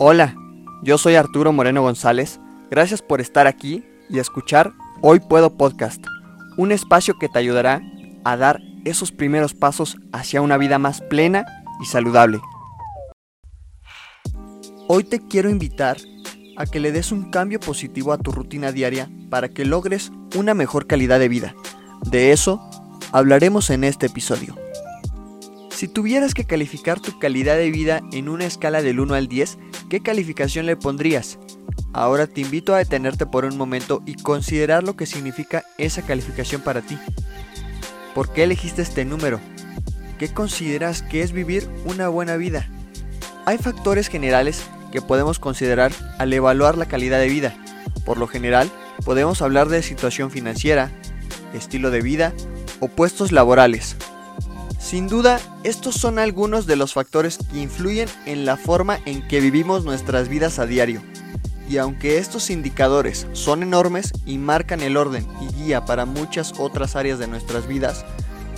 Hola, 0.00 0.36
yo 0.84 0.96
soy 0.96 1.16
Arturo 1.16 1.52
Moreno 1.52 1.82
González. 1.82 2.38
Gracias 2.70 3.02
por 3.02 3.20
estar 3.20 3.48
aquí 3.48 3.84
y 4.08 4.20
escuchar 4.20 4.72
Hoy 5.02 5.18
Puedo 5.18 5.56
Podcast, 5.56 6.00
un 6.56 6.70
espacio 6.70 7.18
que 7.18 7.28
te 7.28 7.40
ayudará 7.40 7.82
a 8.22 8.36
dar 8.36 8.60
esos 8.84 9.10
primeros 9.10 9.54
pasos 9.54 9.96
hacia 10.12 10.40
una 10.40 10.56
vida 10.56 10.78
más 10.78 11.00
plena 11.00 11.44
y 11.82 11.86
saludable. 11.86 12.40
Hoy 14.86 15.02
te 15.02 15.18
quiero 15.18 15.50
invitar 15.50 15.96
a 16.56 16.64
que 16.64 16.78
le 16.78 16.92
des 16.92 17.10
un 17.10 17.32
cambio 17.32 17.58
positivo 17.58 18.12
a 18.12 18.18
tu 18.18 18.30
rutina 18.30 18.70
diaria 18.70 19.10
para 19.30 19.48
que 19.48 19.64
logres 19.64 20.12
una 20.36 20.54
mejor 20.54 20.86
calidad 20.86 21.18
de 21.18 21.28
vida. 21.28 21.56
De 22.08 22.30
eso 22.30 22.60
hablaremos 23.10 23.68
en 23.70 23.82
este 23.82 24.06
episodio. 24.06 24.54
Si 25.70 25.86
tuvieras 25.86 26.34
que 26.34 26.44
calificar 26.44 26.98
tu 27.00 27.18
calidad 27.18 27.56
de 27.56 27.70
vida 27.70 28.00
en 28.12 28.28
una 28.28 28.46
escala 28.46 28.82
del 28.82 28.98
1 28.98 29.14
al 29.14 29.28
10, 29.28 29.58
¿qué 29.88 30.00
calificación 30.00 30.66
le 30.66 30.76
pondrías? 30.76 31.38
Ahora 31.92 32.26
te 32.26 32.42
invito 32.42 32.74
a 32.74 32.78
detenerte 32.78 33.26
por 33.26 33.44
un 33.44 33.56
momento 33.56 34.02
y 34.06 34.14
considerar 34.14 34.82
lo 34.82 34.96
que 34.96 35.06
significa 35.06 35.64
esa 35.78 36.02
calificación 36.02 36.60
para 36.60 36.82
ti. 36.82 36.98
¿Por 38.14 38.32
qué 38.32 38.44
elegiste 38.44 38.82
este 38.82 39.04
número? 39.04 39.40
¿Qué 40.18 40.28
consideras 40.28 41.02
que 41.02 41.22
es 41.22 41.32
vivir 41.32 41.68
una 41.84 42.08
buena 42.08 42.36
vida? 42.36 42.68
Hay 43.46 43.58
factores 43.58 44.08
generales 44.08 44.62
que 44.92 45.00
podemos 45.00 45.38
considerar 45.38 45.92
al 46.18 46.32
evaluar 46.32 46.76
la 46.76 46.86
calidad 46.86 47.20
de 47.20 47.28
vida. 47.28 47.54
Por 48.04 48.18
lo 48.18 48.26
general, 48.26 48.70
podemos 49.04 49.40
hablar 49.42 49.68
de 49.68 49.82
situación 49.82 50.30
financiera, 50.30 50.90
estilo 51.54 51.90
de 51.90 52.02
vida 52.02 52.34
o 52.80 52.88
puestos 52.88 53.32
laborales. 53.32 53.96
Sin 54.78 55.08
duda, 55.08 55.40
estos 55.64 55.96
son 55.96 56.18
algunos 56.18 56.66
de 56.66 56.76
los 56.76 56.94
factores 56.94 57.38
que 57.38 57.60
influyen 57.60 58.08
en 58.26 58.46
la 58.46 58.56
forma 58.56 59.00
en 59.06 59.26
que 59.26 59.40
vivimos 59.40 59.84
nuestras 59.84 60.28
vidas 60.28 60.58
a 60.58 60.66
diario. 60.66 61.02
Y 61.68 61.78
aunque 61.78 62.18
estos 62.18 62.48
indicadores 62.48 63.26
son 63.32 63.62
enormes 63.62 64.12
y 64.24 64.38
marcan 64.38 64.80
el 64.80 64.96
orden 64.96 65.26
y 65.42 65.52
guía 65.54 65.84
para 65.84 66.06
muchas 66.06 66.54
otras 66.58 66.96
áreas 66.96 67.18
de 67.18 67.26
nuestras 67.26 67.66
vidas, 67.66 68.06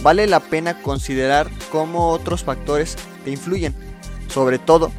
vale 0.03 0.27
la 0.27 0.41
pena 0.41 0.83
considerar 0.83 1.51
cómo 1.73 2.11
otros 2.11 2.45
factores 2.45 2.97
te 3.25 3.31
influyen. 3.31 3.75
Sobre 4.29 4.59
todo, 4.59 4.93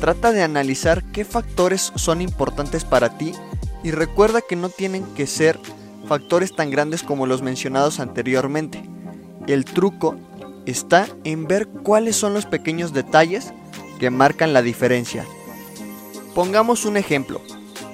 trata 0.00 0.32
de 0.32 0.42
analizar 0.42 1.02
qué 1.12 1.24
factores 1.24 1.92
son 1.96 2.22
importantes 2.22 2.84
para 2.84 3.18
ti 3.18 3.32
y 3.82 3.90
recuerda 3.90 4.40
que 4.48 4.56
no 4.56 4.68
tienen 4.68 5.04
que 5.14 5.26
ser 5.26 5.58
factores 6.06 6.54
tan 6.54 6.70
grandes 6.70 7.02
como 7.02 7.26
los 7.26 7.42
mencionados 7.42 8.00
anteriormente. 8.00 8.82
El 9.46 9.64
truco 9.64 10.16
está 10.70 11.08
en 11.24 11.46
ver 11.46 11.66
cuáles 11.66 12.16
son 12.16 12.34
los 12.34 12.44
pequeños 12.44 12.92
detalles 12.92 13.52
que 13.98 14.10
marcan 14.10 14.52
la 14.52 14.60
diferencia. 14.60 15.24
Pongamos 16.34 16.84
un 16.84 16.98
ejemplo. 16.98 17.40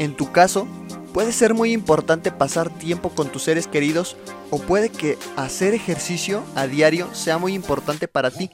En 0.00 0.17
tu 0.17 0.33
caso, 0.33 0.67
puede 1.12 1.33
ser 1.33 1.55
muy 1.55 1.72
importante 1.72 2.33
pasar 2.33 2.70
tiempo 2.70 3.11
con 3.11 3.28
tus 3.28 3.45
seres 3.45 3.69
queridos 3.69 4.17
o 4.50 4.58
puede 4.58 4.89
que 4.89 5.17
hacer 5.36 5.72
ejercicio 5.72 6.42
a 6.56 6.67
diario 6.67 7.14
sea 7.14 7.39
muy 7.39 7.55
importante 7.55 8.08
para 8.08 8.33
ti. 8.33 8.50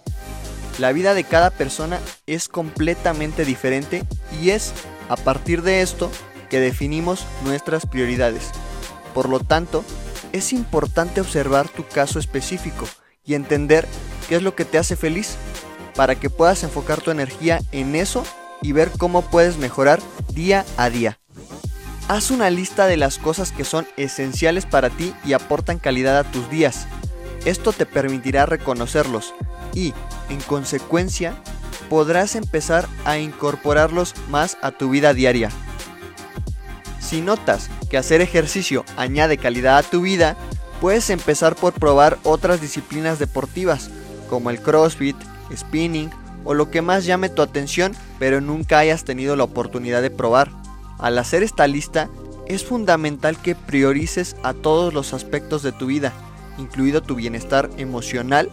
La 0.78 0.92
vida 0.92 1.14
de 1.14 1.24
cada 1.24 1.50
persona 1.50 1.98
es 2.26 2.48
completamente 2.48 3.46
diferente 3.46 4.04
y 4.42 4.50
es 4.50 4.72
a 5.08 5.16
partir 5.16 5.62
de 5.62 5.80
esto 5.80 6.10
que 6.50 6.60
definimos 6.60 7.24
nuestras 7.44 7.86
prioridades. 7.86 8.50
Por 9.14 9.30
lo 9.30 9.40
tanto, 9.40 9.82
es 10.32 10.52
importante 10.52 11.22
observar 11.22 11.68
tu 11.68 11.86
caso 11.86 12.18
específico 12.18 12.86
y 13.24 13.34
entender 13.34 13.86
qué 14.30 14.36
es 14.36 14.42
lo 14.44 14.54
que 14.54 14.64
te 14.64 14.78
hace 14.78 14.94
feliz 14.94 15.34
para 15.96 16.14
que 16.14 16.30
puedas 16.30 16.62
enfocar 16.62 17.00
tu 17.00 17.10
energía 17.10 17.60
en 17.72 17.96
eso 17.96 18.22
y 18.62 18.70
ver 18.70 18.92
cómo 18.96 19.22
puedes 19.22 19.56
mejorar 19.56 20.00
día 20.32 20.64
a 20.76 20.88
día. 20.88 21.18
Haz 22.06 22.30
una 22.30 22.48
lista 22.48 22.86
de 22.86 22.96
las 22.96 23.18
cosas 23.18 23.50
que 23.50 23.64
son 23.64 23.88
esenciales 23.96 24.66
para 24.66 24.88
ti 24.88 25.12
y 25.24 25.32
aportan 25.32 25.80
calidad 25.80 26.16
a 26.16 26.22
tus 26.22 26.48
días. 26.48 26.86
Esto 27.44 27.72
te 27.72 27.86
permitirá 27.86 28.46
reconocerlos 28.46 29.34
y, 29.74 29.94
en 30.28 30.40
consecuencia, 30.42 31.34
podrás 31.88 32.36
empezar 32.36 32.86
a 33.04 33.18
incorporarlos 33.18 34.14
más 34.28 34.58
a 34.62 34.70
tu 34.70 34.90
vida 34.90 35.12
diaria. 35.12 35.50
Si 37.00 37.20
notas 37.20 37.68
que 37.90 37.98
hacer 37.98 38.20
ejercicio 38.20 38.84
añade 38.96 39.38
calidad 39.38 39.78
a 39.78 39.82
tu 39.82 40.02
vida, 40.02 40.36
Puedes 40.80 41.10
empezar 41.10 41.56
por 41.56 41.74
probar 41.74 42.18
otras 42.22 42.62
disciplinas 42.62 43.18
deportivas, 43.18 43.90
como 44.30 44.48
el 44.48 44.62
CrossFit, 44.62 45.16
spinning 45.54 46.08
o 46.44 46.54
lo 46.54 46.70
que 46.70 46.80
más 46.80 47.04
llame 47.04 47.28
tu 47.28 47.42
atención, 47.42 47.92
pero 48.18 48.40
nunca 48.40 48.78
hayas 48.78 49.04
tenido 49.04 49.36
la 49.36 49.44
oportunidad 49.44 50.00
de 50.00 50.10
probar. 50.10 50.50
Al 50.98 51.18
hacer 51.18 51.42
esta 51.42 51.66
lista, 51.66 52.08
es 52.46 52.64
fundamental 52.64 53.36
que 53.36 53.54
priorices 53.54 54.36
a 54.42 54.54
todos 54.54 54.94
los 54.94 55.12
aspectos 55.12 55.62
de 55.62 55.72
tu 55.72 55.86
vida, 55.86 56.12
incluido 56.58 57.02
tu 57.02 57.16
bienestar 57.16 57.68
emocional, 57.76 58.50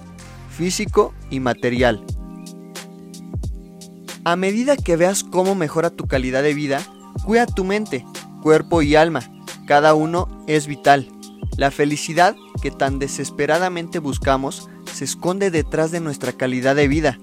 físico 0.49 1.13
y 1.29 1.39
material. 1.39 2.03
A 4.25 4.35
medida 4.35 4.75
que 4.75 4.97
veas 4.97 5.23
cómo 5.23 5.55
mejora 5.55 5.89
tu 5.89 6.07
calidad 6.07 6.43
de 6.43 6.53
vida, 6.53 6.81
cuida 7.23 7.45
tu 7.45 7.63
mente, 7.63 8.05
cuerpo 8.41 8.81
y 8.81 8.95
alma. 8.95 9.21
Cada 9.65 9.93
uno 9.93 10.43
es 10.47 10.67
vital. 10.67 11.09
La 11.55 11.71
felicidad 11.71 12.35
que 12.61 12.71
tan 12.71 12.99
desesperadamente 12.99 13.99
buscamos 13.99 14.69
se 14.97 15.05
esconde 15.05 15.51
detrás 15.51 15.91
de 15.91 15.99
nuestra 15.99 16.31
calidad 16.31 16.75
de 16.75 16.87
vida. 16.87 17.19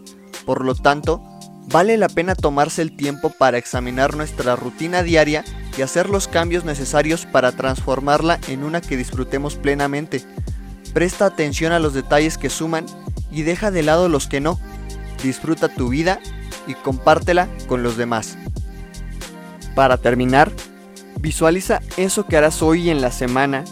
Por 0.46 0.64
lo 0.64 0.76
tanto, 0.76 1.20
vale 1.66 1.96
la 1.96 2.08
pena 2.08 2.36
tomarse 2.36 2.82
el 2.82 2.96
tiempo 2.96 3.30
para 3.30 3.58
examinar 3.58 4.16
nuestra 4.16 4.54
rutina 4.54 5.02
diaria 5.02 5.44
y 5.76 5.82
hacer 5.82 6.08
los 6.08 6.28
cambios 6.28 6.64
necesarios 6.64 7.26
para 7.26 7.50
transformarla 7.50 8.38
en 8.46 8.62
una 8.62 8.80
que 8.80 8.96
disfrutemos 8.96 9.56
plenamente. 9.56 10.22
Presta 10.92 11.26
atención 11.26 11.72
a 11.72 11.80
los 11.80 11.94
detalles 11.94 12.38
que 12.38 12.48
suman 12.48 12.86
y 13.32 13.42
deja 13.42 13.72
de 13.72 13.82
lado 13.82 14.08
los 14.08 14.28
que 14.28 14.40
no. 14.40 14.60
Disfruta 15.24 15.68
tu 15.68 15.88
vida 15.88 16.20
y 16.68 16.74
compártela 16.74 17.48
con 17.66 17.82
los 17.82 17.96
demás. 17.96 18.38
Para 19.74 19.96
terminar, 19.96 20.52
visualiza 21.18 21.80
eso 21.96 22.24
que 22.26 22.36
harás 22.36 22.62
hoy 22.62 22.88
en 22.90 23.00
la 23.00 23.10
semana 23.10 23.64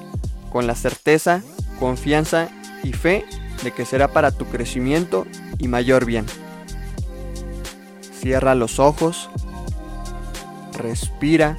con 0.51 0.67
la 0.67 0.75
certeza, 0.75 1.41
confianza 1.79 2.49
y 2.83 2.95
fe 2.95 3.25
de 3.62 3.73
que 3.73 3.84
será 3.84 4.09
para 4.09 4.31
tu 4.31 4.47
crecimiento 4.47 5.27
y 5.59 5.69
mayor 5.69 6.05
bien. 6.05 6.27
Cierra 8.21 8.55
los 8.55 8.78
ojos, 8.78 9.31
respira 10.73 11.56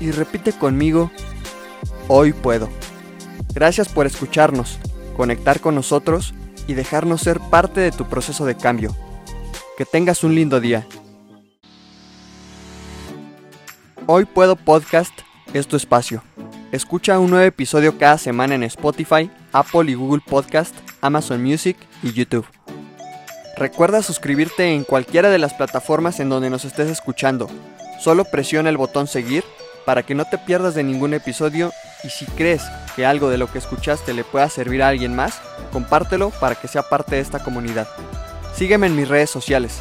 y 0.00 0.10
repite 0.10 0.52
conmigo, 0.52 1.10
hoy 2.08 2.32
puedo. 2.32 2.68
Gracias 3.54 3.88
por 3.88 4.06
escucharnos, 4.06 4.78
conectar 5.16 5.60
con 5.60 5.74
nosotros 5.74 6.34
y 6.66 6.74
dejarnos 6.74 7.20
ser 7.20 7.40
parte 7.40 7.80
de 7.80 7.92
tu 7.92 8.08
proceso 8.08 8.44
de 8.44 8.56
cambio. 8.56 8.96
Que 9.76 9.84
tengas 9.84 10.24
un 10.24 10.34
lindo 10.34 10.60
día. 10.60 10.86
Hoy 14.06 14.24
puedo 14.24 14.56
podcast 14.56 15.12
es 15.52 15.66
tu 15.66 15.76
espacio 15.76 16.22
Escucha 16.72 17.18
un 17.18 17.30
nuevo 17.30 17.44
episodio 17.44 17.98
cada 17.98 18.16
semana 18.16 18.54
en 18.54 18.62
Spotify, 18.62 19.28
Apple 19.52 19.90
y 19.90 19.94
Google 19.94 20.22
Podcast, 20.26 20.74
Amazon 21.00 21.42
Music 21.42 21.76
y 22.02 22.12
YouTube. 22.12 22.46
Recuerda 23.56 24.02
suscribirte 24.02 24.74
en 24.74 24.84
cualquiera 24.84 25.30
de 25.30 25.38
las 25.38 25.54
plataformas 25.54 26.18
en 26.20 26.28
donde 26.28 26.50
nos 26.50 26.64
estés 26.64 26.88
escuchando. 26.88 27.50
Solo 28.00 28.24
presiona 28.24 28.70
el 28.70 28.78
botón 28.78 29.06
seguir 29.06 29.44
para 29.84 30.02
que 30.02 30.14
no 30.14 30.24
te 30.24 30.38
pierdas 30.38 30.74
de 30.74 30.82
ningún 30.82 31.14
episodio 31.14 31.72
y 32.02 32.08
si 32.08 32.24
crees 32.26 32.62
que 32.96 33.04
algo 33.04 33.28
de 33.28 33.38
lo 33.38 33.50
que 33.50 33.58
escuchaste 33.58 34.14
le 34.14 34.24
pueda 34.24 34.48
servir 34.48 34.82
a 34.82 34.88
alguien 34.88 35.14
más, 35.14 35.40
compártelo 35.72 36.30
para 36.30 36.54
que 36.54 36.68
sea 36.68 36.82
parte 36.82 37.16
de 37.16 37.22
esta 37.22 37.40
comunidad. 37.40 37.88
Sígueme 38.54 38.86
en 38.86 38.96
mis 38.96 39.08
redes 39.08 39.30
sociales. 39.30 39.80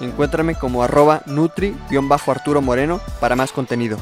Encuéntrame 0.00 0.54
como 0.54 0.82
arroba 0.82 1.22
nutri-arturo 1.26 2.62
moreno 2.62 3.00
para 3.20 3.36
más 3.36 3.52
contenido. 3.52 3.98